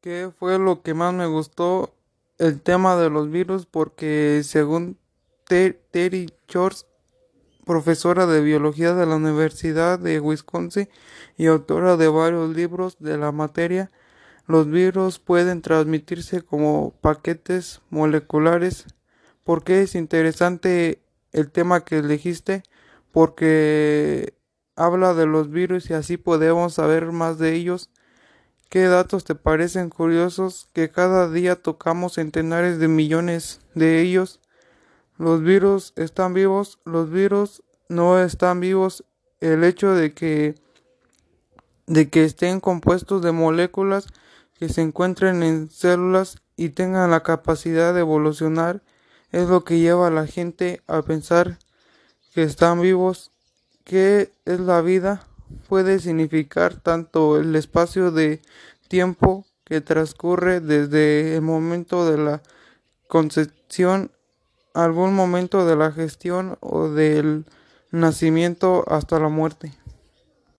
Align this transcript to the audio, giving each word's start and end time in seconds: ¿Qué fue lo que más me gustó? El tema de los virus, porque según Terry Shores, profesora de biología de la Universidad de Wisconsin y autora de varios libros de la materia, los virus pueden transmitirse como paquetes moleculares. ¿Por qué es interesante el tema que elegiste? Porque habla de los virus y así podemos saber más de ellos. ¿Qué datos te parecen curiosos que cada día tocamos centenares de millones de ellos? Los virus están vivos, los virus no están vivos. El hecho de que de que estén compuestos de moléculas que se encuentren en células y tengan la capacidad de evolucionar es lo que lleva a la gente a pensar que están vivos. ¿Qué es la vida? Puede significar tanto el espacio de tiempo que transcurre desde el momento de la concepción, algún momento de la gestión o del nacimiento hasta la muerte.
¿Qué 0.00 0.30
fue 0.38 0.60
lo 0.60 0.82
que 0.82 0.94
más 0.94 1.12
me 1.12 1.26
gustó? 1.26 1.92
El 2.38 2.60
tema 2.60 2.94
de 2.94 3.10
los 3.10 3.30
virus, 3.30 3.66
porque 3.66 4.42
según 4.44 4.96
Terry 5.48 6.32
Shores, 6.46 6.86
profesora 7.66 8.26
de 8.26 8.40
biología 8.40 8.94
de 8.94 9.06
la 9.06 9.16
Universidad 9.16 9.98
de 9.98 10.20
Wisconsin 10.20 10.88
y 11.36 11.46
autora 11.46 11.96
de 11.96 12.06
varios 12.06 12.54
libros 12.54 12.96
de 13.00 13.18
la 13.18 13.32
materia, 13.32 13.90
los 14.46 14.70
virus 14.70 15.18
pueden 15.18 15.62
transmitirse 15.62 16.42
como 16.42 16.92
paquetes 17.00 17.82
moleculares. 17.90 18.86
¿Por 19.42 19.64
qué 19.64 19.82
es 19.82 19.96
interesante 19.96 21.02
el 21.32 21.50
tema 21.50 21.84
que 21.84 21.98
elegiste? 21.98 22.62
Porque 23.10 24.32
habla 24.76 25.12
de 25.14 25.26
los 25.26 25.50
virus 25.50 25.90
y 25.90 25.94
así 25.94 26.18
podemos 26.18 26.74
saber 26.74 27.10
más 27.10 27.38
de 27.38 27.54
ellos. 27.54 27.90
¿Qué 28.68 28.86
datos 28.86 29.24
te 29.24 29.34
parecen 29.34 29.88
curiosos 29.88 30.68
que 30.74 30.90
cada 30.90 31.30
día 31.30 31.56
tocamos 31.56 32.14
centenares 32.14 32.78
de 32.78 32.86
millones 32.86 33.60
de 33.74 34.02
ellos? 34.02 34.40
Los 35.16 35.42
virus 35.42 35.94
están 35.96 36.34
vivos, 36.34 36.78
los 36.84 37.10
virus 37.10 37.62
no 37.88 38.20
están 38.20 38.60
vivos. 38.60 39.04
El 39.40 39.64
hecho 39.64 39.94
de 39.94 40.12
que 40.12 40.54
de 41.86 42.10
que 42.10 42.24
estén 42.24 42.60
compuestos 42.60 43.22
de 43.22 43.32
moléculas 43.32 44.08
que 44.52 44.68
se 44.68 44.82
encuentren 44.82 45.42
en 45.42 45.70
células 45.70 46.36
y 46.54 46.68
tengan 46.68 47.10
la 47.10 47.22
capacidad 47.22 47.94
de 47.94 48.00
evolucionar 48.00 48.82
es 49.32 49.48
lo 49.48 49.64
que 49.64 49.78
lleva 49.78 50.08
a 50.08 50.10
la 50.10 50.26
gente 50.26 50.82
a 50.86 51.00
pensar 51.00 51.58
que 52.34 52.42
están 52.42 52.82
vivos. 52.82 53.30
¿Qué 53.84 54.30
es 54.44 54.60
la 54.60 54.82
vida? 54.82 55.27
Puede 55.68 55.98
significar 55.98 56.74
tanto 56.76 57.38
el 57.38 57.54
espacio 57.56 58.10
de 58.10 58.40
tiempo 58.88 59.46
que 59.64 59.80
transcurre 59.80 60.60
desde 60.60 61.36
el 61.36 61.42
momento 61.42 62.10
de 62.10 62.18
la 62.18 62.42
concepción, 63.06 64.10
algún 64.74 65.14
momento 65.14 65.66
de 65.66 65.76
la 65.76 65.92
gestión 65.92 66.56
o 66.60 66.88
del 66.88 67.44
nacimiento 67.90 68.84
hasta 68.88 69.18
la 69.18 69.28
muerte. 69.28 69.72